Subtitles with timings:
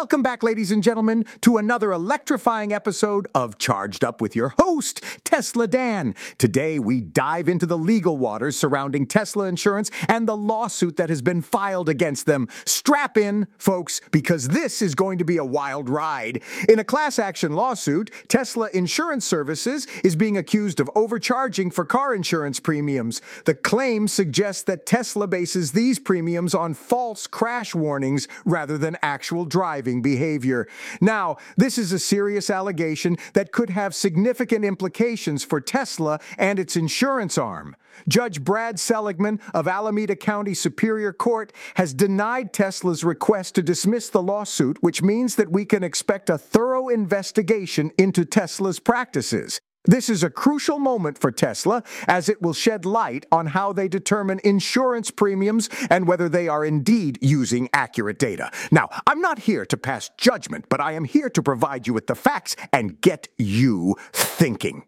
[0.00, 5.04] Welcome back, ladies and gentlemen, to another electrifying episode of Charged Up with your host,
[5.24, 6.14] Tesla Dan.
[6.38, 11.20] Today, we dive into the legal waters surrounding Tesla Insurance and the lawsuit that has
[11.20, 12.48] been filed against them.
[12.64, 16.40] Strap in, folks, because this is going to be a wild ride.
[16.66, 22.14] In a class action lawsuit, Tesla Insurance Services is being accused of overcharging for car
[22.14, 23.20] insurance premiums.
[23.44, 29.44] The claim suggests that Tesla bases these premiums on false crash warnings rather than actual
[29.44, 30.68] driving behavior.
[31.00, 36.76] Now, this is a serious allegation that could have significant implications for Tesla and its
[36.76, 37.74] insurance arm.
[38.08, 44.22] Judge Brad Seligman of Alameda County Superior Court has denied Tesla's request to dismiss the
[44.22, 49.60] lawsuit, which means that we can expect a thorough investigation into Tesla's practices.
[49.86, 53.88] This is a crucial moment for Tesla as it will shed light on how they
[53.88, 58.50] determine insurance premiums and whether they are indeed using accurate data.
[58.70, 62.08] Now, I'm not here to pass judgment, but I am here to provide you with
[62.08, 64.84] the facts and get you thinking.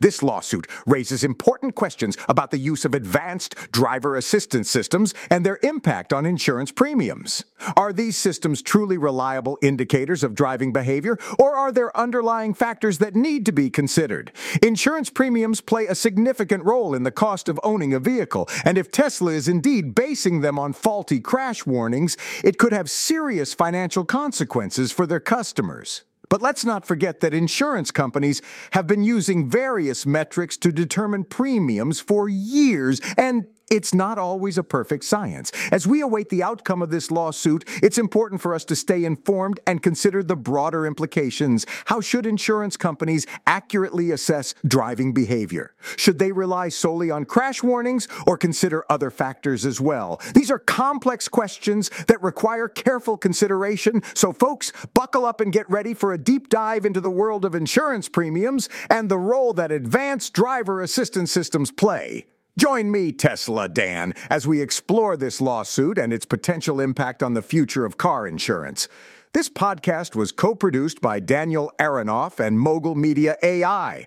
[0.00, 5.58] This lawsuit raises important questions about the use of advanced driver assistance systems and their
[5.62, 7.44] impact on insurance premiums.
[7.76, 13.14] Are these systems truly reliable indicators of driving behavior, or are there underlying factors that
[13.14, 14.32] need to be considered?
[14.62, 18.90] Insurance premiums play a significant role in the cost of owning a vehicle, and if
[18.90, 24.92] Tesla is indeed basing them on faulty crash warnings, it could have serious financial consequences
[24.92, 26.02] for their customers.
[26.32, 32.00] But let's not forget that insurance companies have been using various metrics to determine premiums
[32.00, 35.50] for years, and it's not always a perfect science.
[35.72, 39.60] As we await the outcome of this lawsuit, it's important for us to stay informed
[39.66, 41.64] and consider the broader implications.
[41.86, 45.74] How should insurance companies accurately assess driving behavior?
[45.96, 50.20] Should they rely solely on crash warnings or consider other factors as well?
[50.34, 55.94] These are complex questions that require careful consideration, so folks, buckle up and get ready
[55.94, 60.34] for a deep dive into the world of insurance premiums and the role that advanced
[60.34, 62.26] driver assistance systems play.
[62.58, 67.40] Join me, Tesla Dan, as we explore this lawsuit and its potential impact on the
[67.40, 68.88] future of car insurance.
[69.32, 74.06] This podcast was co produced by Daniel Aronoff and Mogul Media AI.